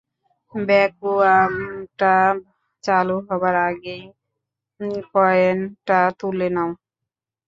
ভ্যাকুয়ামটা 0.53 2.15
চালু 2.83 3.17
হবার 3.27 3.55
আগেই 3.67 4.03
কয়েনটা 5.11 5.99
তুলে 6.19 6.47
নাও। 6.55 6.69